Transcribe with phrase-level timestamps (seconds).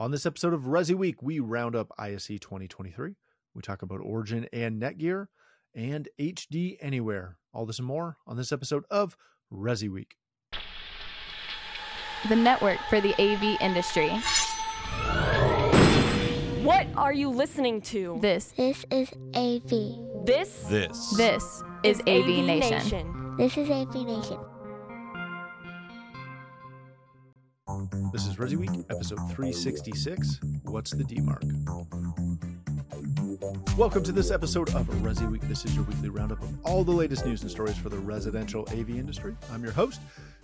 [0.00, 3.16] On this episode of Resi Week, we round up ISE 2023.
[3.52, 5.26] We talk about Origin and Netgear
[5.74, 7.36] and HD Anywhere.
[7.52, 9.16] All this and more on this episode of
[9.52, 10.14] Resi Week.
[12.28, 14.10] The network for the AV industry.
[16.62, 18.18] What are you listening to?
[18.20, 20.24] This, This is AV.
[20.24, 21.16] This This.
[21.16, 23.34] this is AV, Nation.
[23.36, 24.38] This is AV Nation.
[28.18, 30.40] This is Resi Week, episode 366.
[30.64, 31.44] What's the D mark?
[33.78, 35.40] Welcome to this episode of Resi Week.
[35.42, 38.62] This is your weekly roundup of all the latest news and stories for the residential
[38.72, 39.36] AV industry.
[39.52, 40.00] I'm your host,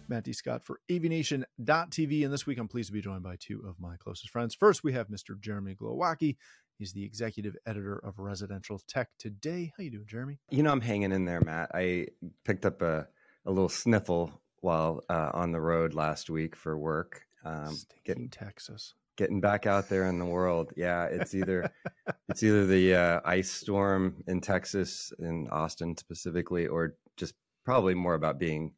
[0.06, 0.32] Matt D.
[0.32, 2.24] Scott for AVNation.tv.
[2.24, 4.54] And this week I'm pleased to be joined by two of my closest friends.
[4.54, 5.36] First, we have Mr.
[5.40, 6.36] Jeremy Glowacki.
[6.78, 9.72] He's the executive editor of Residential Tech Today.
[9.76, 10.38] How you doing, Jeremy?
[10.48, 11.72] You know, I'm hanging in there, Matt.
[11.74, 12.06] I
[12.44, 13.08] picked up a,
[13.44, 17.23] a little sniffle while uh, on the road last week for work.
[17.44, 18.94] Um, Stinking getting Texas.
[19.16, 20.72] getting back out there in the world.
[20.76, 21.70] Yeah, it's either
[22.28, 28.14] it's either the uh, ice storm in Texas, in Austin specifically, or just probably more
[28.14, 28.72] about being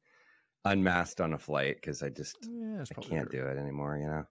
[0.64, 3.40] unmasked on a flight because I just Yeah, I can't true.
[3.40, 3.98] do it anymore.
[3.98, 4.24] You know.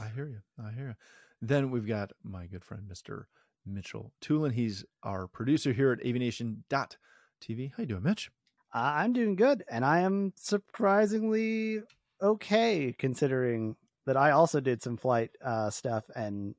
[0.00, 0.40] I hear you.
[0.62, 0.94] I hear you.
[1.42, 3.24] Then we've got my good friend, Mr.
[3.66, 4.52] Mitchell Tulin.
[4.52, 7.72] He's our producer here at avnation.tv.
[7.76, 8.30] How you doing, Mitch?
[8.74, 11.80] Uh, I'm doing good, and I am surprisingly
[12.22, 13.76] okay considering
[14.06, 16.54] that I also did some flight uh, stuff and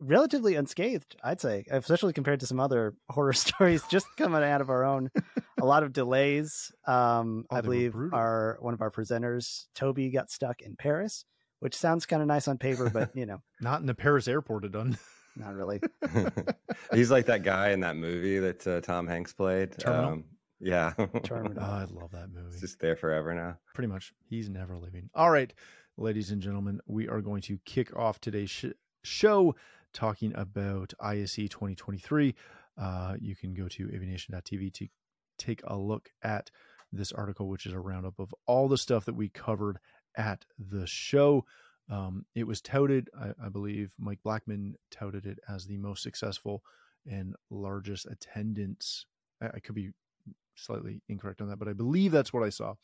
[0.00, 1.16] relatively unscathed.
[1.22, 5.10] I'd say, especially compared to some other horror stories just coming out of our own.
[5.60, 6.72] a lot of delays.
[6.86, 11.24] Um, Oh, I believe our one of our presenters, Toby, got stuck in Paris,
[11.60, 14.64] which sounds kind of nice on paper, but you know, Not in the Paris airport,
[14.64, 14.96] it done.
[15.36, 15.80] not really.
[16.92, 19.78] He's like that guy in that movie that uh, Tom Hanks played.
[19.78, 20.22] Terminal?
[20.60, 20.92] Yeah,
[21.22, 21.62] Terminal.
[21.62, 22.48] Oh, I love that movie.
[22.52, 23.58] it's just there forever now.
[23.74, 24.12] Pretty much.
[24.28, 25.08] He's never leaving.
[25.14, 25.52] All right,
[25.96, 28.66] ladies and gentlemen, we are going to kick off today's sh-
[29.04, 29.54] show
[29.92, 32.34] talking about ISE 2023.
[32.80, 34.88] Uh, you can go to avnation.tv to
[35.38, 36.50] take a look at
[36.92, 39.78] this article, which is a roundup of all the stuff that we covered
[40.16, 41.44] at the show.
[41.90, 46.62] Um, it was touted, I, I believe Mike Blackman touted it as the most successful
[47.10, 49.06] and largest attendance.
[49.40, 49.90] I, I could be
[50.56, 52.74] slightly incorrect on that, but I believe that's what I saw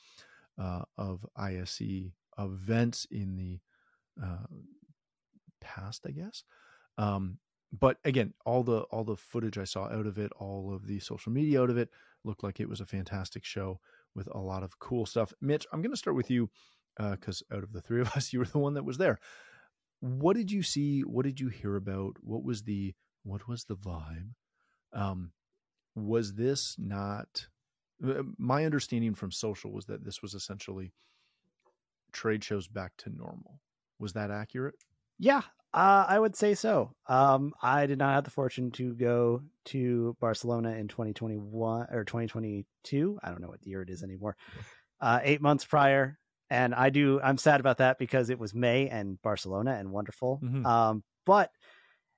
[0.59, 3.61] uh, of ISE events in the
[4.23, 4.47] uh,
[5.61, 6.45] past, I guess.
[6.99, 7.39] Um,
[7.79, 11.01] but again, all the all the footage I saw out of it, all of the
[11.01, 11.91] social media out of it,
[12.25, 13.81] looked like it was a fantastic show
[14.15, 15.33] with a lot of cool stuff.
[15.41, 16.51] Mitch, I'm going to start with you
[16.97, 19.19] because out of the three of us, you were the one that was there.
[20.01, 21.01] What did you see?
[21.01, 22.17] What did you hear about?
[22.21, 22.95] What was the
[23.25, 24.31] what was the vibe?
[24.93, 25.33] Um,
[25.95, 27.47] was this not?
[28.05, 30.93] uh, My understanding from social was that this was essentially
[32.13, 33.61] trade shows back to normal.
[33.99, 34.75] Was that accurate?
[35.19, 36.93] Yeah, uh, I would say so.
[37.07, 43.19] Um, I did not have the fortune to go to Barcelona in 2021 or 2022.
[43.23, 44.37] I don't know what year it is anymore.
[45.01, 46.19] Uh, eight months prior,
[46.51, 47.21] and I do.
[47.23, 50.41] I'm sad about that because it was May and Barcelona and wonderful.
[50.43, 50.65] Mhm.
[50.65, 51.51] Um, but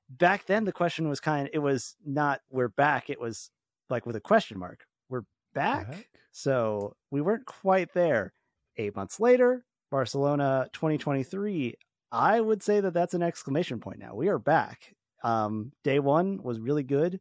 [0.09, 1.49] back then the question was kind.
[1.53, 3.11] It was not we're back.
[3.11, 3.51] It was
[3.91, 4.87] like with a question mark.
[5.09, 5.25] We're
[5.55, 5.91] back.
[5.91, 6.09] Back?
[6.33, 8.33] So we weren't quite there.
[8.77, 11.75] Eight months later, Barcelona 2023.
[12.13, 14.15] I would say that that's an exclamation point now.
[14.15, 14.95] We are back.
[15.25, 17.21] Um, day one was really good.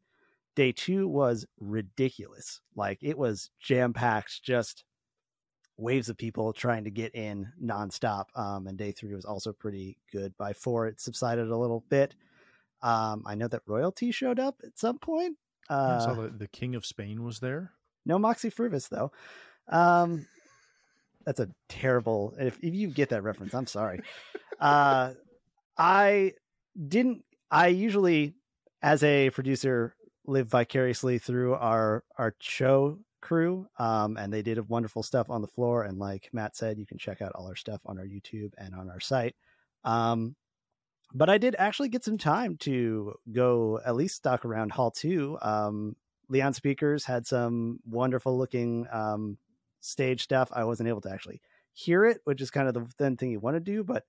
[0.56, 2.62] Day two was ridiculous.
[2.76, 4.84] Like it was jam packed, just
[5.78, 8.26] waves of people trying to get in nonstop.
[8.36, 10.36] Um, and day three was also pretty good.
[10.38, 12.16] By four, it subsided a little bit.
[12.82, 15.38] Um, I know that royalty showed up at some point.
[15.70, 17.72] I Uh, saw the, the King of Spain was there.
[18.06, 19.12] no Moxy Früvous though.
[19.70, 20.28] Um,
[21.26, 22.36] that's a terrible.
[22.40, 24.02] If if you get that reference, I'm sorry.
[24.60, 25.14] Uh,
[25.78, 26.34] I
[26.88, 27.24] didn't.
[27.50, 28.36] I usually,
[28.82, 29.96] as a producer,
[30.28, 35.42] live vicariously through our our show crew, um, and they did a wonderful stuff on
[35.42, 35.84] the floor.
[35.84, 38.76] And like Matt said, you can check out all our stuff on our YouTube and
[38.76, 39.36] on our site.
[39.84, 40.36] Um,
[41.16, 45.38] but I did actually get some time to go at least stalk around Hall Two.
[45.42, 45.96] Um,
[46.28, 49.38] Leon Speakers had some wonderful looking um,
[49.80, 50.50] stage stuff.
[50.52, 51.42] I wasn't able to actually
[51.74, 54.04] hear it, which is kind of the thin thing you want to do, but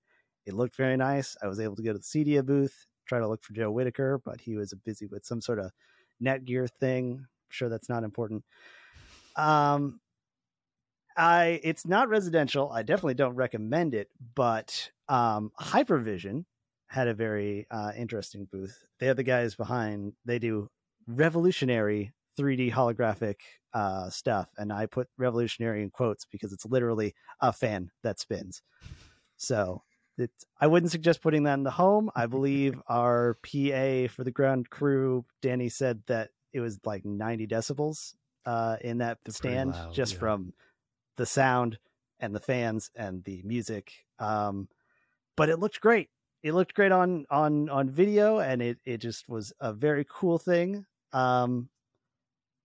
[0.47, 1.37] it looked very nice.
[1.41, 4.21] I was able to go to the CEDIA booth, try to look for Joe Whitaker,
[4.25, 5.71] but he was busy with some sort of
[6.21, 7.19] Netgear thing.
[7.21, 8.45] I'm sure that's not important.
[9.37, 10.01] Um,
[11.17, 12.73] I it's not residential.
[12.73, 16.47] I definitely don't recommend it, but um, Hypervision
[16.89, 18.85] had a very uh, interesting booth.
[19.01, 20.13] They're the guys behind.
[20.25, 20.69] They do
[21.07, 23.37] revolutionary 3D holographic
[23.73, 28.63] uh, stuff, and I put revolutionary in quotes because it's literally a fan that spins.
[29.37, 29.83] So
[30.19, 30.31] it,
[30.61, 32.11] I wouldn't suggest putting that in the home.
[32.15, 37.47] I believe our PA for the ground crew, Danny said that it was like 90
[37.47, 38.15] decibels
[38.47, 40.21] uh, in that They're stand loud, just yeah.
[40.21, 40.53] from
[41.17, 41.79] the sound
[42.21, 43.93] and the fans and the music.
[44.19, 44.69] Um,
[45.37, 46.09] but it looked great.
[46.47, 50.39] It looked great on on on video, and it it just was a very cool
[50.39, 50.87] thing.
[51.13, 51.71] Um,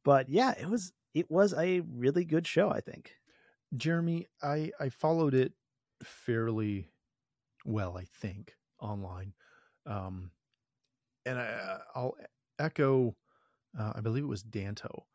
[0.06, 2.70] but yeah, it was it was a really good show.
[2.70, 3.16] I think.
[3.76, 5.54] Jeremy, I I followed it
[6.04, 6.90] fairly
[7.66, 9.34] well, I think, online,
[9.88, 10.30] um,
[11.26, 12.14] and I, I'll
[12.60, 13.16] echo.
[13.76, 15.06] Uh, I believe it was Danto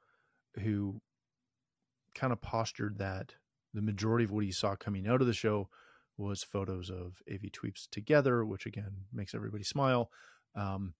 [0.58, 1.00] who
[2.16, 3.36] kind of postured that
[3.74, 5.68] the majority of what he saw coming out of the show
[6.16, 10.10] was photos of AV Tweeps together, which again makes everybody smile.
[10.54, 10.94] Um,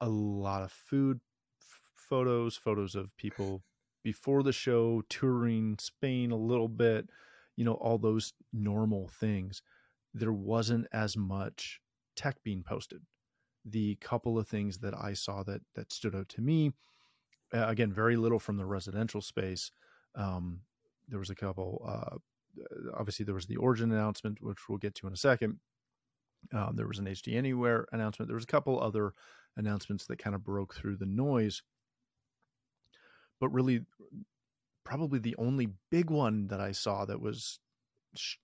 [0.00, 1.20] a lot of food
[1.60, 3.62] f- photos, photos of people
[4.02, 7.08] before the show touring Spain a little bit,
[7.56, 9.62] you know, all those normal things.
[10.12, 11.80] There wasn't as much
[12.14, 13.00] tech being posted.
[13.64, 16.72] The couple of things that I saw that that stood out to me,
[17.52, 19.72] uh, again, very little from the residential space.
[20.14, 20.60] Um,
[21.08, 21.82] there was a couple.
[21.86, 22.18] Uh,
[22.96, 25.58] obviously, there was the Origin announcement, which we'll get to in a second.
[26.52, 28.28] Um, there was an HD Anywhere announcement.
[28.28, 29.12] There was a couple other
[29.56, 31.62] announcements that kind of broke through the noise.
[33.40, 33.82] But really,
[34.84, 37.58] probably the only big one that I saw that was
[38.14, 38.36] sh-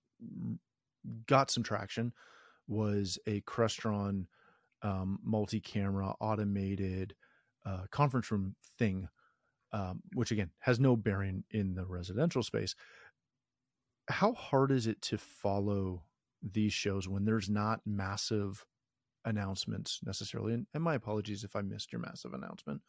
[1.27, 2.13] got some traction
[2.67, 4.25] was a Crestron
[4.81, 7.15] um, multi-camera automated
[7.65, 9.07] uh, conference room thing,
[9.73, 12.75] um, which again has no bearing in the residential space.
[14.09, 16.03] How hard is it to follow
[16.41, 18.65] these shows when there's not massive
[19.25, 20.53] announcements necessarily?
[20.53, 22.81] And, and my apologies if I missed your massive announcement.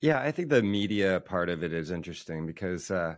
[0.00, 3.16] Yeah, I think the media part of it is interesting because uh,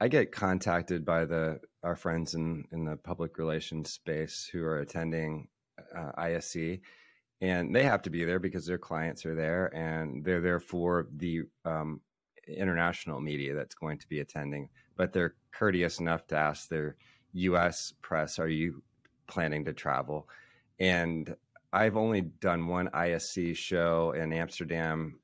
[0.00, 4.80] I get contacted by the our friends in in the public relations space who are
[4.80, 5.48] attending
[5.96, 6.78] uh, ISE,
[7.40, 11.06] and they have to be there because their clients are there, and they're there for
[11.16, 12.00] the um,
[12.48, 14.68] international media that's going to be attending.
[14.96, 16.96] But they're courteous enough to ask their
[17.32, 17.94] U.S.
[18.02, 18.82] press, "Are you
[19.26, 20.28] planning to travel?"
[20.78, 21.34] And
[21.72, 25.20] I've only done one ISE show in Amsterdam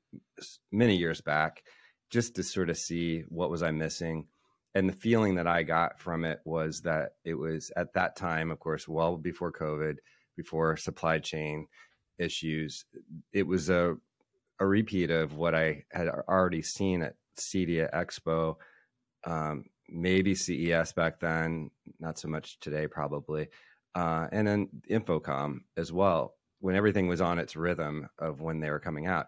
[0.71, 1.63] many years back
[2.09, 4.25] just to sort of see what was I missing.
[4.73, 8.49] And the feeling that I got from it was that it was at that time,
[8.51, 9.97] of course, well before COVID,
[10.35, 11.67] before supply chain
[12.17, 12.85] issues,
[13.33, 13.97] it was a
[14.59, 18.55] a repeat of what I had already seen at CEDIA Expo,
[19.25, 23.49] um, maybe CES back then, not so much today, probably,
[23.95, 28.69] uh, and then InfoComm as well, when everything was on its rhythm of when they
[28.69, 29.27] were coming out.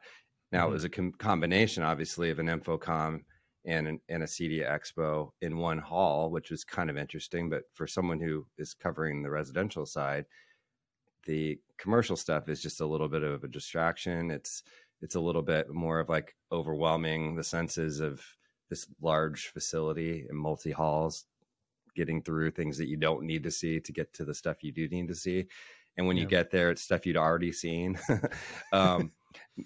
[0.51, 0.69] Now Mhm.
[0.69, 3.24] it was a com- combination, obviously, of an InfoComm
[3.66, 7.50] and an, and a CEDIA Expo in one hall, which was kind of interesting.
[7.50, 10.25] But for someone who is covering the residential side,
[11.25, 14.31] the commercial stuff is just a little bit of a distraction.
[14.31, 14.63] It's
[15.01, 18.21] it's a little bit more of like overwhelming the senses of
[18.69, 21.25] this large facility and multi halls,
[21.95, 24.71] getting through things that you don't need to see to get to the stuff you
[24.71, 25.48] do need to see.
[25.98, 28.00] And when you get there, it's stuff you'd already seen.
[28.71, 29.12] um,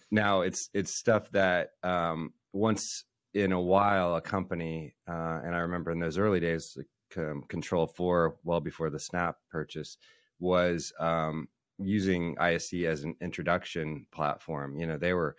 [0.09, 3.03] now it's it's stuff that um, once
[3.33, 7.43] in a while a company uh, and I remember in those early days, like, um,
[7.47, 9.97] Control4, well before the Snap purchase,
[10.39, 14.77] was um, using ISE as an introduction platform.
[14.77, 15.35] You know, they were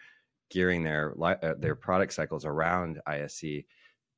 [0.51, 3.65] gearing their uh, their product cycles around ISE.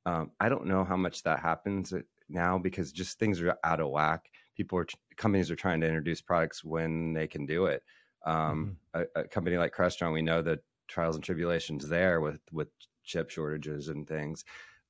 [0.05, 3.79] Um, I don't know how much that happens uh, now because just things are out
[3.79, 4.29] of whack.
[4.55, 7.83] People are companies are trying to introduce products when they can do it.
[8.25, 12.69] Um, a, a company like Crestron, we know the trials and tribulations there with with
[13.03, 14.43] chip shortages and things.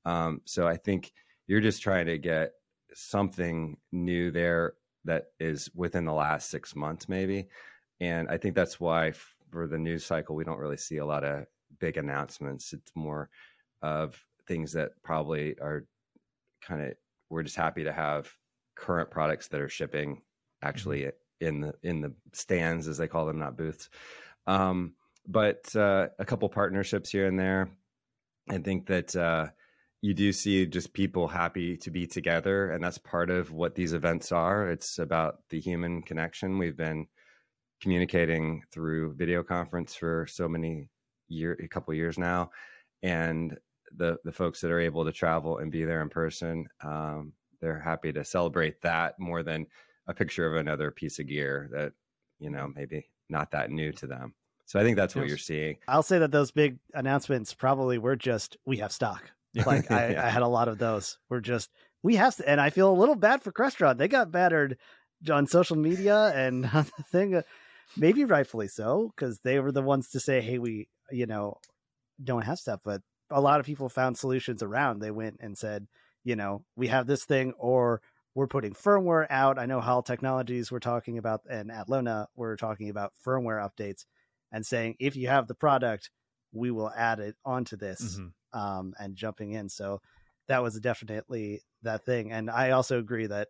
[0.04, 1.12] Um, so I think
[1.46, 2.52] you're just trying to get
[2.94, 7.48] something new there that is within the last six months, maybe.
[8.00, 9.12] And I think that's why
[9.50, 11.46] for the news cycle, we don't really see a lot of
[11.78, 12.72] big announcements.
[12.72, 13.28] It's more
[13.82, 15.86] of things that probably are
[16.62, 16.94] kind of
[17.28, 18.30] we're just happy to have
[18.74, 20.20] current products that are shipping
[20.62, 23.88] actually in the in the stands as they call them, not booths.
[24.46, 24.94] Um,
[25.26, 27.70] but uh, a couple partnerships here and there.
[28.48, 29.48] I think that uh,
[30.02, 33.92] you do see just people happy to be together, and that's part of what these
[33.92, 34.68] events are.
[34.70, 36.58] It's about the human connection.
[36.58, 37.06] We've been
[37.80, 40.88] communicating through video conference for so many
[41.28, 42.50] year, a couple years now,
[43.02, 43.58] and
[43.96, 47.80] the the folks that are able to travel and be there in person, um, they're
[47.80, 49.66] happy to celebrate that more than
[50.06, 51.92] a picture of another piece of gear that
[52.38, 54.34] you know maybe not that new to them.
[54.66, 55.28] So I think that's what Yes.
[55.30, 55.76] you're seeing.
[55.88, 59.30] I'll say that those big announcements probably were just we have stock.
[59.66, 60.26] Like I, Yeah.
[60.26, 61.18] I had a lot of those.
[61.28, 61.70] We're just
[62.02, 63.98] we have, to, and I feel a little bad for Crestron.
[63.98, 64.78] They got battered
[65.30, 67.42] on social media and the thing, uh,
[67.96, 71.56] maybe rightfully so, because they were the ones to say, "Hey, we, you know,
[72.22, 75.00] don't have stuff." But a lot of people found solutions around.
[75.00, 75.86] They went and said,
[76.24, 78.00] you know, we have this thing, or
[78.34, 79.58] we're putting firmware out.
[79.58, 84.04] I know Hall Technologies we're talking about, and Atlona we're talking about firmware updates
[84.52, 86.10] and saying if you have the product,
[86.52, 88.28] we will add it onto this mm-hmm.
[88.52, 89.68] Um, and jumping in.
[89.68, 90.00] So
[90.48, 92.32] that was definitely that thing.
[92.32, 93.48] And I also agree that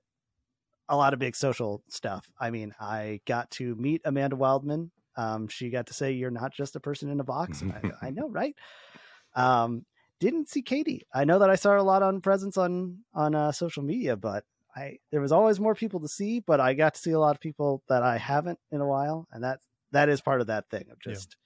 [0.88, 2.28] a lot of big social stuff.
[2.38, 4.90] I mean, I got to meet Amanda Wildman.
[5.16, 8.11] Um, she got to say, "You're not just a person in a box." I, I,
[8.11, 8.54] know, right?
[9.35, 9.85] Um,
[10.19, 11.07] didn't see Katie.
[11.14, 14.16] I know that I saw her a lot on presence on on uh, social media,
[14.16, 16.40] but I there was always more people to see.
[16.40, 19.28] But I got to see a lot of people that I haven't in a while,
[19.33, 19.61] and that
[19.92, 21.37] that is part of that thing of just yeah.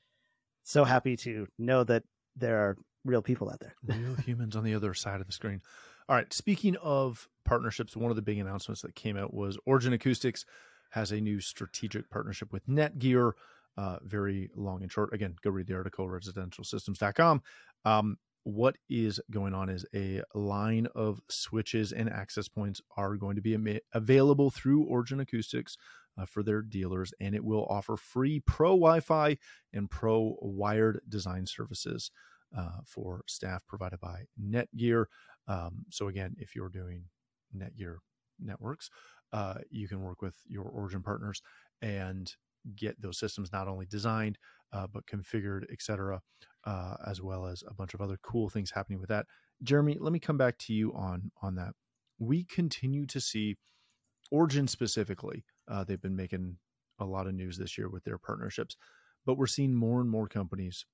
[0.65, 2.05] so happy to know that
[2.37, 5.61] there are real people out there, real humans on the other side of the screen.
[6.09, 6.33] All right.
[6.33, 10.45] Speaking of partnerships, one of the big announcements that came out was Origin Acoustics
[10.91, 13.33] has a new strategic partnership with Netgear.
[13.77, 15.13] Uh, very long and short.
[15.13, 17.43] Again, go read the article, residentialsystems.com.
[17.85, 23.35] Um, what is going on is a line of switches and access points are going
[23.37, 25.77] to be am- available through Origin Acoustics
[26.17, 29.39] uh, for their dealers, and it will offer free pro Wi Fi
[29.73, 32.11] and pro wired design services
[32.57, 35.07] uh, for staff provided by Netgear.
[35.49, 37.05] Um, so, again, if you're doing
[37.57, 37.97] Netgear
[38.41, 38.91] networks,
[39.33, 41.43] uh, you can work with your Origin partners
[41.83, 42.33] and
[42.77, 44.39] get those systems not only designed
[44.73, 46.21] uh, but configured, etc.,
[46.65, 49.27] uh, as well as a bunch of other cool things happening with that.
[49.63, 51.73] Jeremy, let me come back to you on on that.
[52.19, 53.57] We continue to see
[54.31, 55.45] Origin specifically.
[55.69, 56.57] Uh, they've been making
[56.99, 58.77] a lot of news this year with their partnerships,
[59.25, 60.87] but we're seeing more and more companies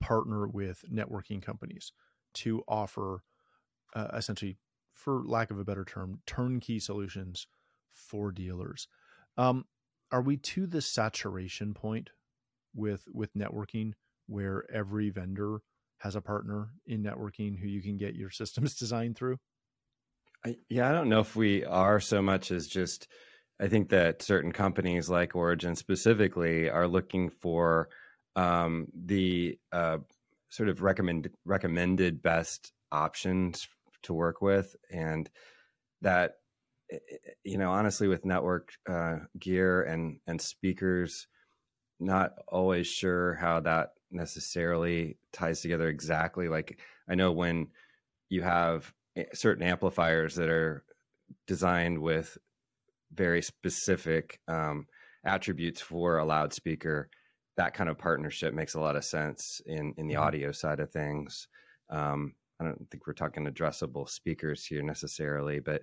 [0.00, 1.92] partner with networking companies
[2.34, 3.22] to offer
[3.94, 4.58] uh, essentially,
[4.92, 7.46] for lack of a better term, turnkey solutions
[7.92, 8.88] for dealers.
[9.36, 9.64] Um,
[10.12, 12.10] are we to the saturation point
[12.74, 13.92] with with networking
[14.26, 15.58] where every vendor
[15.98, 19.38] has a partner in networking who you can get your systems designed through?
[20.44, 23.08] I, yeah, I don't know if we are so much as just.
[23.58, 27.88] I think that certain companies like Origin specifically are looking for
[28.36, 29.98] um, the uh,
[30.50, 33.66] sort of recommend recommended best options
[34.02, 35.28] to work with, and
[36.02, 36.34] that
[36.92, 41.26] eh, eh, you know honestly with network uh, gear and and speakers
[41.98, 46.48] not always sure how that necessarily ties together exactly.
[46.48, 46.78] Like
[47.08, 47.68] I know when
[48.28, 48.92] you have
[49.32, 50.84] certain amplifiers that are
[51.46, 52.36] designed with
[53.12, 54.86] very specific um,
[55.24, 57.08] attributes for a loudspeaker,
[57.56, 60.22] that kind of partnership makes a lot of sense in in the mm-hmm.
[60.22, 61.48] audio side of things.
[61.90, 65.82] Um, I don't think we're talking addressable speakers here necessarily, but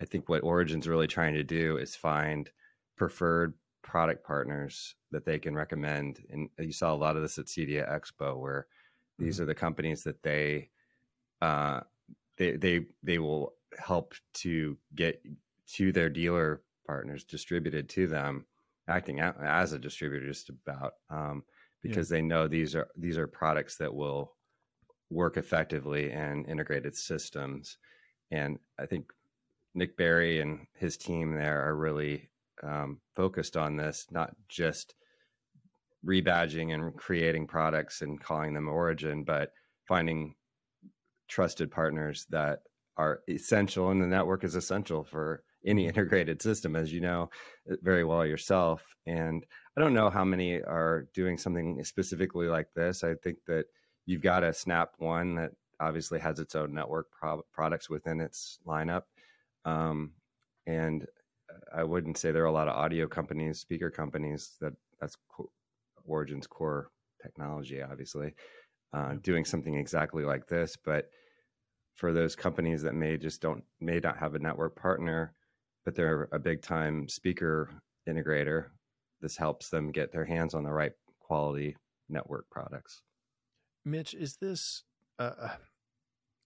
[0.00, 2.50] I think what Origin's really trying to do is find
[2.96, 6.20] preferred product partners that they can recommend.
[6.30, 9.24] And you saw a lot of this at CEDIA Expo, where mm-hmm.
[9.24, 10.70] these are the companies that they
[11.40, 11.80] uh,
[12.36, 15.22] they they they will help to get
[15.74, 18.44] to their dealer partners distributed to them,
[18.90, 21.42] acting out as a distributor just about um,
[21.82, 22.16] because yeah.
[22.16, 24.32] they know these are these are products that will
[25.10, 27.78] work effectively in integrated systems.
[28.30, 29.12] And I think
[29.74, 32.30] Nick barry and his team there are really
[32.62, 34.94] um, focused on this, not just
[36.06, 39.52] rebadging and creating products and calling them origin, but
[39.86, 40.34] finding
[41.28, 42.60] trusted partners that
[42.96, 47.30] are essential and the network is essential for any integrated system as you know
[47.70, 49.44] uh, very well yourself and
[49.76, 53.66] i don't know how many are doing something specifically like this i think that
[54.06, 58.58] you've got a snap one that obviously has its own network pro- products within its
[58.66, 59.02] lineup
[59.64, 60.12] um,
[60.66, 61.06] and
[61.72, 65.50] I wouldn't say there are a lot of audio companies, speaker companies that that's co-
[66.06, 66.90] Origin's core
[67.22, 68.34] technology, obviously,
[68.92, 70.76] uh, doing something exactly like this.
[70.76, 71.10] But
[71.94, 75.34] for those companies that may just don't may not have a network partner,
[75.84, 77.70] but they're a big time speaker
[78.08, 78.66] integrator,
[79.20, 81.76] this helps them get their hands on the right quality
[82.08, 83.02] network products.
[83.84, 84.84] Mitch, is this?
[85.18, 85.50] Uh,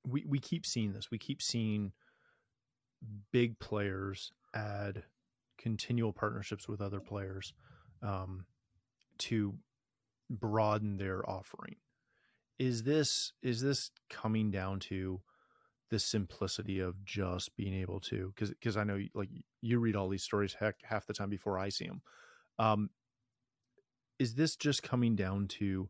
[0.06, 1.10] we we keep seeing this.
[1.10, 1.92] We keep seeing
[3.32, 5.04] big players add
[5.58, 7.52] continual partnerships with other players
[8.02, 8.46] um,
[9.18, 9.54] to
[10.30, 11.76] broaden their offering.
[12.58, 15.20] Is this is this coming down to
[15.90, 19.28] the simplicity of just being able to because because I know like
[19.60, 22.02] you read all these stories heck half the time before I see them.
[22.58, 22.90] Um,
[24.18, 25.88] is this just coming down to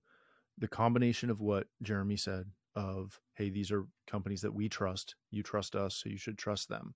[0.59, 5.43] the combination of what Jeremy said of hey these are companies that we trust you
[5.45, 6.95] trust us so you should trust them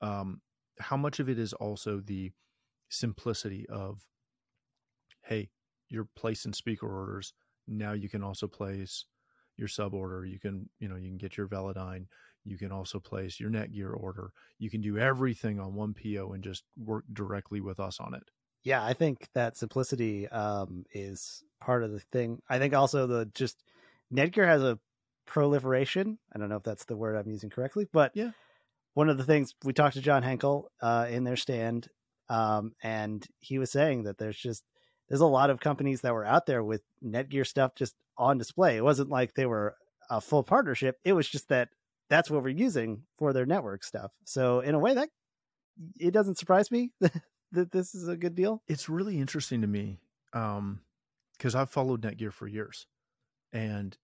[0.00, 0.40] um,
[0.78, 2.32] how much of it is also the
[2.88, 4.00] simplicity of,
[5.22, 5.50] hey,
[5.88, 7.32] you're placing speaker orders.
[7.66, 9.04] Now you can also place
[9.58, 10.24] your sub order.
[10.24, 12.06] You can, you know, you can get your Velodyne.
[12.44, 14.30] You can also place your Netgear order.
[14.58, 18.22] You can do everything on one PO and just work directly with us on it.
[18.64, 22.40] Yeah, I think that simplicity um, is part of the thing.
[22.48, 23.62] I think also the just
[24.12, 24.78] Netgear has a
[25.26, 26.18] proliferation.
[26.34, 28.30] I don't know if that's the word I'm using correctly, but yeah,
[28.94, 31.88] one of the things we talked to John Henkel uh, in their stand,
[32.28, 34.64] um, and he was saying that there's just
[35.08, 38.76] there's a lot of companies that were out there with Netgear stuff just on display.
[38.76, 39.76] It wasn't like they were
[40.10, 40.96] a full partnership.
[41.04, 41.68] It was just that
[42.10, 44.12] that's what we're using for their network stuff.
[44.24, 45.08] So in a way that
[46.00, 46.90] it doesn't surprise me
[47.52, 48.62] that this is a good deal.
[48.66, 50.00] It's really interesting to me
[50.32, 50.80] um
[51.36, 52.86] because I've followed Netgear for years
[53.52, 53.96] and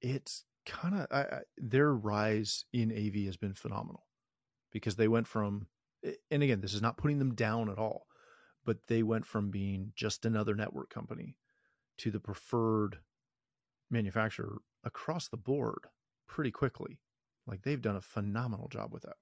[0.00, 4.06] it's kind of their rise in AV has been phenomenal
[4.72, 5.66] because they went from
[6.30, 8.06] and again this is not putting them down at all
[8.64, 11.36] but they went from being just another network company
[11.98, 12.98] to the preferred
[13.92, 15.86] manufacturer across the board
[16.26, 16.98] pretty quickly
[17.46, 19.16] like they've done a phenomenal job with that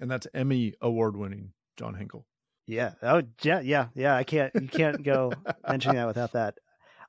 [0.00, 2.26] and that's emmy award winning john Henkel.
[2.66, 5.32] yeah oh yeah yeah yeah i can't you can't go
[5.68, 6.54] mentioning that without that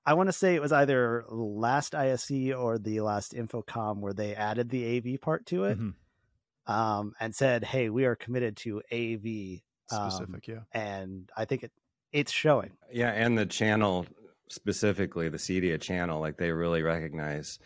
[0.05, 4.35] I want to say it was either last ISE or the last InfoComm where they
[4.35, 6.71] added the AV part to it, mm-hmm.
[6.71, 11.63] um, and said, "Hey, we are committed to AV um, specific." Yeah, and I think
[11.63, 11.71] it
[12.11, 12.71] it's showing.
[12.91, 14.05] Yeah, and the channel
[14.53, 17.59] specifically, the CEDIA channel, like they really recognize.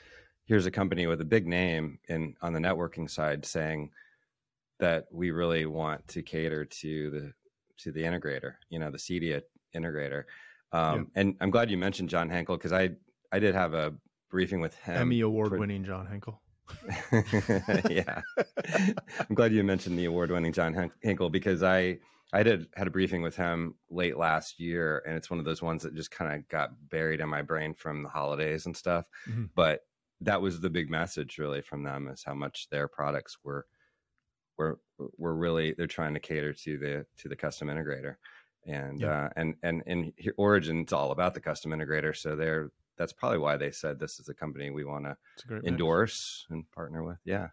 [0.46, 3.92] Here's a company with a big name in on the networking side saying
[4.80, 7.34] that we really want to cater to the
[7.80, 9.42] to the integrator, you know, the CEDIA
[9.76, 10.24] integrator
[10.72, 11.22] um, yeah.
[11.22, 12.92] And I'm glad you mentioned John Henkel because I
[13.32, 13.94] I did have a
[14.30, 14.98] briefing with him.
[14.98, 16.42] Emmy award winning John Henkel.
[17.90, 18.22] yeah,
[19.20, 22.00] I'm glad you mentioned the award winning John Henkel because I
[22.34, 25.62] I did had a briefing with him late last year, and it's one of those
[25.62, 29.08] ones that just kind of got buried in my brain from the holidays and stuff.
[29.30, 29.46] Mm-hmm.
[29.56, 29.82] But
[30.22, 33.66] that was the big message really from them is how much their products were
[34.58, 34.80] were
[35.18, 38.16] were really they're trying to cater to the to the custom integrator
[38.68, 39.26] and yeah.
[39.26, 42.16] uh, and and in Origin, it's all about the custom integrator.
[42.16, 45.16] So they're that's probably why they said this is a company we want to
[45.66, 46.56] endorse mix.
[46.56, 47.18] and partner with.
[47.24, 47.48] Yeah.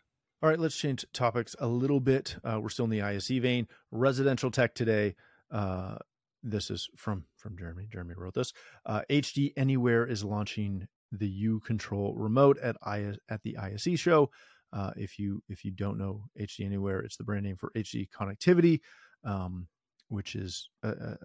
[0.45, 2.37] All right, let's change topics a little bit.
[2.45, 3.67] Uh, we're still in the ISE vein.
[3.91, 5.15] Residential tech today.
[5.51, 5.97] Uh,
[6.43, 7.89] this is from from Jeremy.
[7.91, 8.53] Jeremy wrote this.
[8.85, 14.29] Uh, HD Anywhere is launching the U Control remote at I, at the ISE show.
[14.71, 18.07] Uh, if you if you don't know HD Anywhere, it's the brand name for HD
[18.11, 18.81] connectivity.
[19.25, 19.69] Um,
[20.09, 20.69] which is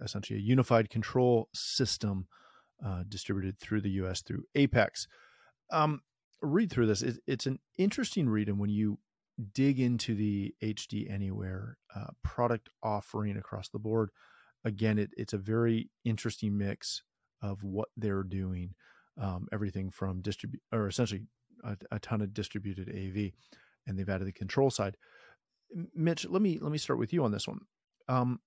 [0.02, 2.26] essentially a unified control system
[2.82, 5.06] uh, distributed through the US through Apex.
[5.70, 6.00] Um,
[6.40, 7.02] read through this.
[7.02, 8.48] It, it's an interesting read.
[8.48, 8.98] And when you
[9.52, 14.10] dig into the HD Anywhere uh, product offering across the board,
[14.64, 17.02] again, it, it's a very interesting mix
[17.42, 18.74] of what they're doing.
[19.20, 21.22] Um, everything from distribute or essentially
[21.64, 23.32] a, a, ton of distributed AV,
[23.86, 24.96] and they've added the control side.
[25.94, 27.60] Mitch, let me let me start with you on this one.
[28.08, 28.40] Um,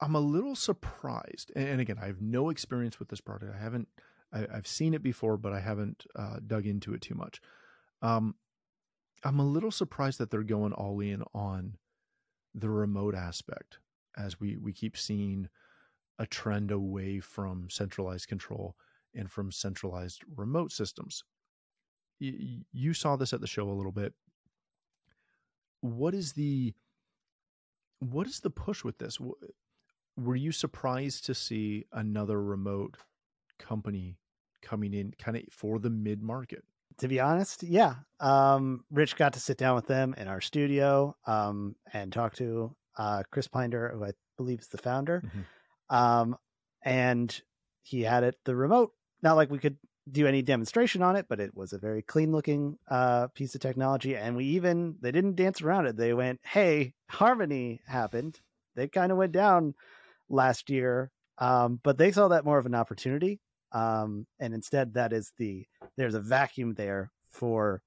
[0.00, 3.52] I'm a little surprised, and again, I have no experience with this product.
[3.54, 3.88] I haven't,
[4.32, 7.40] I, have seen it before, but I haven't uh, dug into it too much.
[8.00, 8.34] Um,
[9.24, 11.76] I'm a little surprised that they're going all in on
[12.54, 13.78] the remote aspect,
[14.16, 15.48] as we we keep seeing
[16.18, 18.76] a trend away from centralized control
[19.14, 21.24] and from centralized remote systems.
[22.18, 24.14] You, you saw this at the show a little bit.
[25.80, 26.74] What is the
[28.00, 29.18] what is the push with this?
[30.16, 32.96] were you surprised to see another remote
[33.58, 34.18] company
[34.60, 36.64] coming in kind of for the mid market?
[36.98, 37.94] To be honest, yeah.
[38.20, 42.74] Um, Rich got to sit down with them in our studio um, and talk to
[42.96, 45.22] uh, Chris Pinder, who I believe is the founder.
[45.24, 45.96] Mm-hmm.
[45.96, 46.36] Um,
[46.84, 47.40] and
[47.82, 48.92] he had it the remote.
[49.22, 49.78] Not like we could
[50.10, 53.60] do any demonstration on it, but it was a very clean looking uh, piece of
[53.60, 54.16] technology.
[54.16, 55.96] And we even, they didn't dance around it.
[55.96, 58.40] They went, hey, Harmony happened.
[58.74, 59.74] They kind of went down
[60.28, 63.40] last year, um, but they saw that more of an opportunity.
[63.72, 67.82] Um, and instead, that is the there's a vacuum there for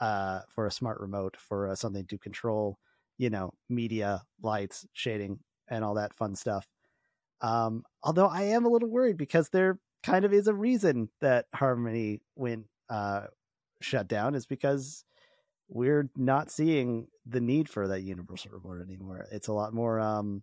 [0.00, 2.78] uh, for a smart remote for uh, something to control,
[3.18, 6.66] you know, media, lights, shading, and all that fun stuff.
[7.40, 11.46] Um, although I am a little worried because there kind of is a reason that
[11.54, 13.26] Harmony went uh,
[13.80, 15.04] shut down is because
[15.68, 19.26] we're not seeing the need for that universal remote anymore.
[19.32, 20.42] It's a lot more um,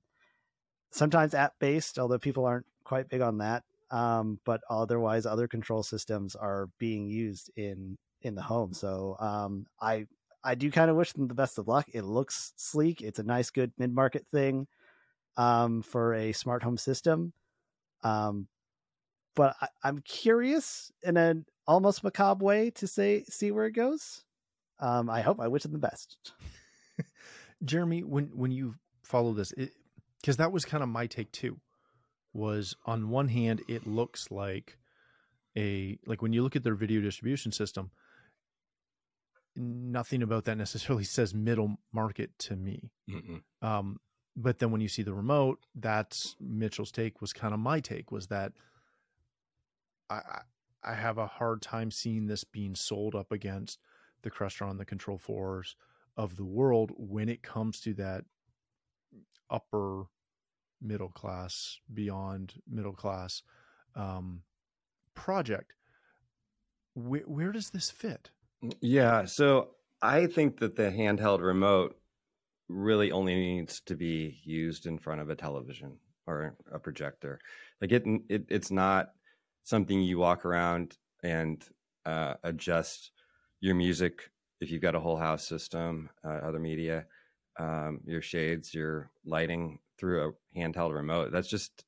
[0.91, 3.63] sometimes app based, although people aren't quite big on that.
[3.93, 8.73] Um, but otherwise, other control systems are being used in in the home.
[8.73, 10.07] So um, I
[10.43, 11.85] I do kind of wish them the best of luck.
[11.93, 13.01] It looks sleek.
[13.01, 14.67] It's a nice, good mid market thing
[15.37, 17.33] um, for a smart home system.
[18.03, 18.47] Um,
[19.35, 24.23] but I, I'm curious in an almost macabre way to say see where it goes.
[24.79, 26.17] Um, I hope I wish them the best.
[27.63, 29.53] Jeremy, when when you follow this,
[30.19, 31.59] because that was kind of my take too,
[32.33, 34.77] was on one hand it looks like
[35.57, 37.91] a like when you look at their video distribution system,
[39.55, 42.91] nothing about that necessarily says middle market to me.
[43.61, 43.99] Um,
[44.35, 48.11] but then when you see the remote, that's Mitchell's take was kind of my take
[48.11, 48.53] was that
[50.09, 50.41] I
[50.83, 53.79] I have a hard time seeing this being sold up against
[54.23, 55.75] the Crestron, the Control4s
[56.17, 58.25] of the world when it comes to that
[59.49, 60.05] upper
[60.83, 63.41] middle class, beyond middle class
[63.95, 64.41] um,
[65.15, 65.73] project.
[66.93, 68.29] Where, where does this fit?
[68.81, 69.25] Yeah.
[69.25, 69.69] So
[70.01, 71.95] I think that the handheld remote
[72.69, 77.39] really only needs to be used in front of a television or a projector.
[77.81, 79.11] Like it, it it's not
[79.63, 81.63] something you walk around and
[82.05, 83.11] uh, adjust
[83.59, 87.05] your music if you've got a whole house system, uh, other media,
[87.57, 91.31] um, your shades, your lighting through a handheld remote.
[91.31, 91.85] That's just,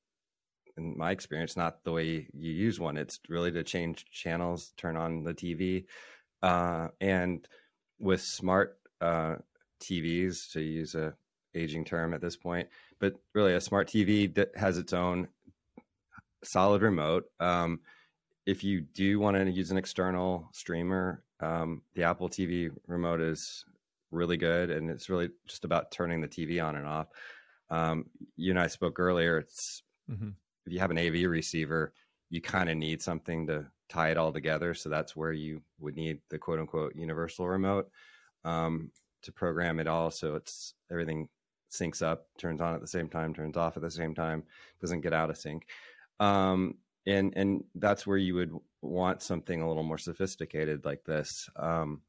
[0.77, 2.97] in my experience, not the way you use one.
[2.97, 5.85] It's really to change channels, turn on the TV,
[6.43, 7.47] uh, and
[7.99, 9.35] with smart uh,
[9.81, 11.13] TVs, to use a
[11.55, 12.67] aging term at this point,
[12.99, 15.27] but really a smart TV that has its own
[16.43, 17.25] solid remote.
[17.39, 17.79] Um,
[18.45, 23.65] if you do want to use an external streamer, um, the Apple TV remote is
[24.11, 27.07] really good, and it's really just about turning the TV on and off.
[27.69, 29.39] Um, you and I spoke earlier.
[29.39, 30.29] It's mm-hmm.
[30.65, 31.93] if you have an AV receiver,
[32.29, 34.73] you kind of need something to tie it all together.
[34.73, 37.89] So that's where you would need the quote unquote universal remote
[38.43, 38.91] um,
[39.23, 40.11] to program it all.
[40.11, 41.29] So it's everything
[41.71, 44.43] syncs up, turns on at the same time, turns off at the same time,
[44.81, 45.67] doesn't get out of sync.
[46.19, 46.75] Um,
[47.07, 51.49] and and that's where you would want something a little more sophisticated like this.
[51.55, 52.01] Um,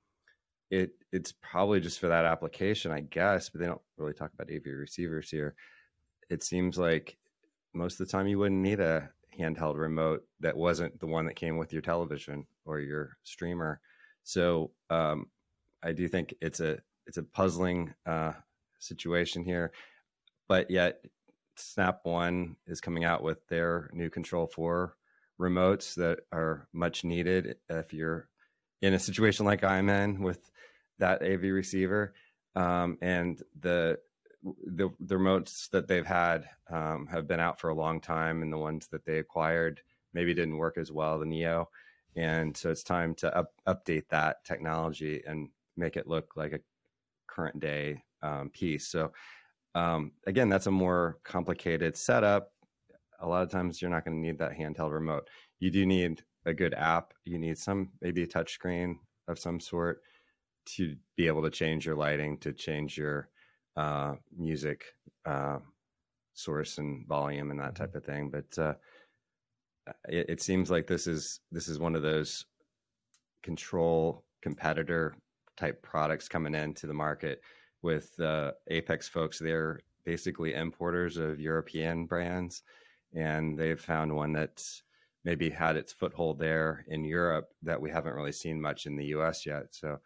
[0.71, 4.51] it it's probably just for that application, I guess, but they don't really talk about
[4.53, 5.55] AV receivers here.
[6.29, 7.17] It seems like
[7.73, 11.37] most of the time you wouldn't need a handheld remote that wasn't the one that
[11.37, 13.81] came with your television or your streamer.
[14.25, 15.27] So um,
[15.83, 18.33] I do think it's a it's a puzzling uh,
[18.81, 19.73] situation here,
[20.49, 21.05] but yet
[21.55, 24.91] Snap One is coming out with their new Control4
[25.41, 28.29] remotes that are much needed if you're
[28.83, 30.51] in a situation like I'm in with
[30.99, 32.15] that AV receiver.
[32.55, 33.99] Um, and the,
[34.43, 38.53] the, the remotes that they've had um, have been out for a long time, and
[38.53, 39.81] the ones that they acquired
[40.15, 41.19] maybe didn't work as well.
[41.19, 41.69] The Neo,
[42.17, 46.61] and so it's time to up, update that technology and make it look like a
[47.27, 48.89] current day um, piece.
[48.89, 49.13] So
[49.75, 52.53] um, again, that's a more complicated setup.
[53.21, 55.29] A lot of times you're not going to need that handheld remote.
[55.61, 57.13] You do need a good app.
[57.25, 60.01] You need some, maybe a touch screen of some sort
[60.67, 63.29] to be able to change your lighting, to change your
[63.77, 64.85] uh, music
[65.25, 65.59] uh,
[66.35, 68.31] source and volume and that type of thing.
[68.31, 68.75] But uh,
[70.09, 72.47] it, it seems like this is this is one of those
[73.43, 75.15] control competitor
[75.57, 77.41] type products coming into the market
[77.83, 79.39] with uh, Apex folks.
[79.39, 82.63] They're basically importers of European brands,
[83.15, 84.83] and they've found one that's
[85.25, 89.07] maybe had its foothold there in Europe that we haven't really seen much in the
[89.07, 89.45] U.S.
[89.45, 89.67] yet.
[89.71, 89.99] So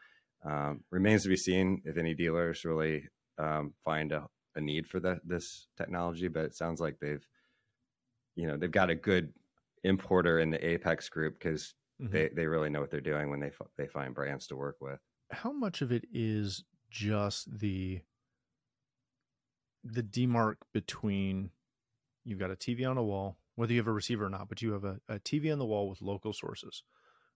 [0.44, 3.04] um, remains to be seen if any dealers really
[3.38, 4.26] um, find a,
[4.56, 6.28] a, need for the, this technology.
[6.28, 7.26] But it sounds like they've,
[8.36, 9.32] you know, they've got a good
[9.84, 12.12] importer in the Apex group because mm-hmm.
[12.12, 15.00] they, they really know what they're doing when they they find brands to work with.
[15.30, 18.00] How much of it is just the
[19.84, 21.50] the demark between
[22.24, 24.60] you've got a TV on a wall, whether you have a receiver or not, but
[24.60, 26.82] you have a, a TV on the wall with local sources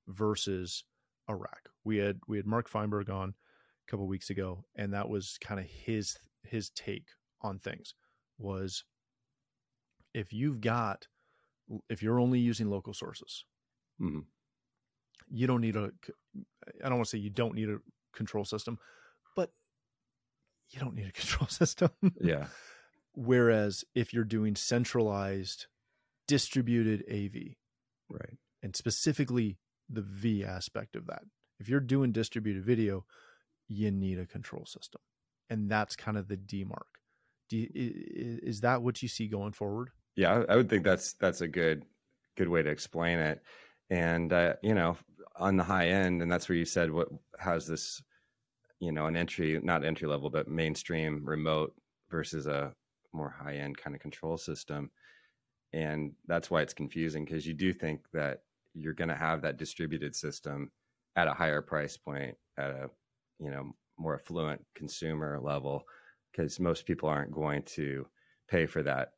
[0.07, 0.85] versus
[1.33, 1.69] rack.
[1.85, 5.61] We had we had Mark Feinberg on a couple weeks ago, and that was kind
[5.61, 7.09] of his his take
[7.41, 7.95] on things
[8.39, 8.85] was
[10.13, 11.07] if you've got
[11.89, 13.45] if you're only using local sources,
[14.01, 14.21] mm-hmm.
[15.31, 15.91] you don't need a.
[16.83, 17.79] I don't want to say you don't need a
[18.15, 18.79] control system,
[19.35, 19.51] but
[20.71, 21.91] you don't need a control system.
[22.21, 22.47] Yeah.
[23.15, 25.67] Whereas if you're doing centralized
[26.27, 27.55] distributed AV,
[28.11, 31.23] right, and specifically the V aspect of that,
[31.59, 33.05] if you're doing distributed video,
[33.69, 35.01] you need a control system,
[35.51, 36.99] and that's kind of the demark.
[37.49, 39.91] Do you, is that what you see going forward?
[40.17, 41.85] Yeah, I would think that's that's a good
[42.37, 43.43] good way to explain it.
[43.91, 44.97] And uh, you know,
[45.37, 48.03] on the high end, and that's where you said what has this
[48.81, 51.75] you know an entry not entry level but mainstream remote
[52.11, 52.73] versus a
[53.13, 54.91] more high end kind of control system
[55.73, 58.43] and that's why it's confusing because you do think that
[58.75, 60.71] you're going to have that distributed system
[61.17, 62.91] at a higher price point at a
[63.39, 65.85] you know more affluent consumer level
[66.33, 68.07] because most people aren't going to
[68.49, 69.13] pay for that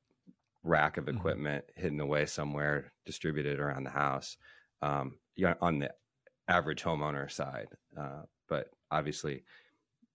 [0.62, 1.16] rack of Mhm.
[1.16, 4.37] equipment hidden away somewhere distributed around the house
[4.83, 5.92] um, you know, on the
[6.49, 9.45] average homeowner side uh, but obviously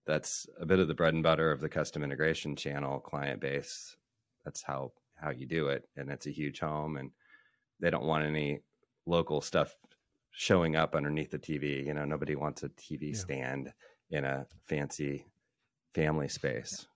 [0.06, 3.96] that's a bit of the bread and butter of the custom integration channel client base
[4.44, 7.10] that's how how you do it and it's a huge home and
[7.80, 8.60] they don't want any
[9.06, 9.76] local stuff
[10.30, 13.20] showing up underneath the tv you know nobody wants a tv Yeah.
[13.20, 13.72] stand
[14.10, 15.26] in a fancy
[15.94, 16.86] family space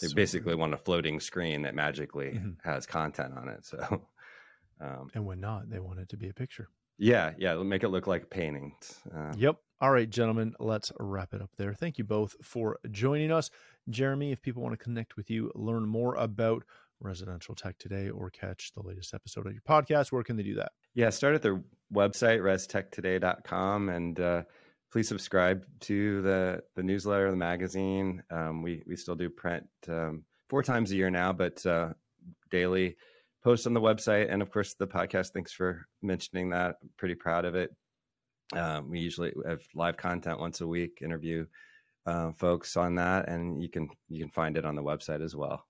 [0.00, 2.56] they So basically want a floating screen that magically Mhm.
[2.62, 3.78] has content on it so
[4.80, 6.68] um, And when not, they want it to be a picture.
[6.98, 9.56] yeah yeah make it look like paintings uh, Yep.
[9.80, 11.72] All right, gentlemen, let's wrap it up there.
[11.72, 13.48] Thank you both for joining us.
[13.88, 16.64] Jeremy, if people want to connect with you, learn more about
[17.00, 20.54] residential tech today, or catch the latest episode of your podcast, where can they do
[20.56, 20.72] that?
[20.94, 24.42] Yeah, start at their website, restechtoday.com, and uh,
[24.90, 28.22] please subscribe to the the newsletter, the magazine.
[28.30, 31.90] Um, we we still do print um, four times a year now, but uh,
[32.50, 32.96] daily
[33.42, 35.30] post on the website, and of course the podcast.
[35.32, 36.76] Thanks for mentioning that.
[36.82, 37.70] I'm pretty proud of it.
[38.54, 41.46] Um, we usually have live content once a week, interview
[42.06, 45.36] uh, folks on that, and you can you can find it on the website as
[45.36, 45.67] well.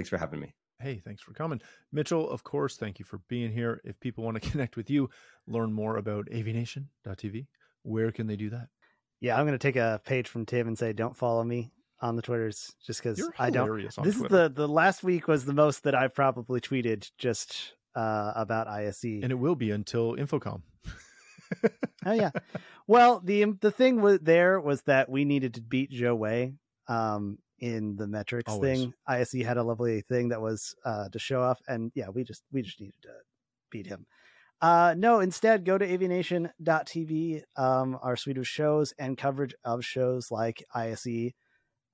[0.00, 0.54] Thanks for having me.
[0.80, 1.60] Hey, thanks for coming.
[1.92, 3.82] Mitchell, of course, thank you for being here.
[3.84, 5.10] If people want to connect with you,
[5.46, 7.46] learn more about avnation.tv,
[7.82, 8.68] where can they do that?
[9.20, 12.16] Yeah, I'm going to take a page from Tim and say, don't follow me on
[12.16, 13.68] the Twitters just because I don't.
[13.68, 14.24] on This Twitter.
[14.24, 18.66] is the the last week was the most that I've probably tweeted just uh, about
[18.66, 19.04] ISE.
[19.04, 20.62] and it will be until InfoComm.
[22.06, 22.30] oh yeah.
[22.86, 26.54] Well, the the thing with there was that we needed to beat Joe Way
[26.88, 28.80] um, in the metrics Always.
[28.80, 28.94] thing.
[29.06, 32.42] ISE had a lovely thing that was uh, to show off, and yeah, we just
[32.52, 33.10] we just needed to
[33.70, 34.06] beat him.
[34.60, 40.30] Uh, no, instead, go to avnation.tv, um, our suite of shows and coverage of shows
[40.30, 41.32] like ISE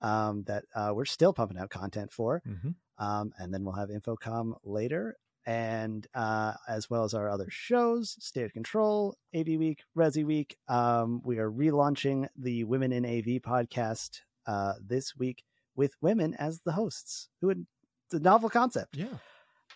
[0.00, 2.42] um, that uh, we're still pumping out content for.
[2.44, 7.46] hmm Um, and then we'll have InfoComm later, and uh, as well as our other
[7.50, 10.56] shows, State of Control, AV Week, Resi Week.
[10.66, 15.44] Um, we are relaunching the Women in AV podcast uh, this week
[15.76, 17.28] with women as the hosts.
[17.40, 17.66] Who would?
[18.06, 18.96] It's a novel concept.
[18.96, 19.06] Yeah.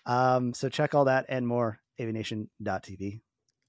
[0.07, 3.21] Um, so check all that and more avnation.tv.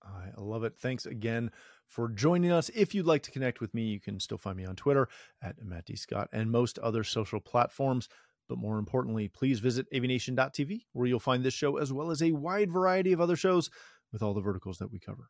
[0.04, 0.78] I love it.
[0.78, 1.52] Thanks again
[1.86, 2.70] for joining us.
[2.70, 5.08] If you'd like to connect with me, you can still find me on Twitter
[5.44, 5.96] at Matt D.
[5.96, 8.08] Scott and most other social platforms.
[8.50, 12.32] But more importantly, please visit avnation.tv, where you'll find this show as well as a
[12.32, 13.70] wide variety of other shows
[14.12, 15.30] with all the verticals that we cover.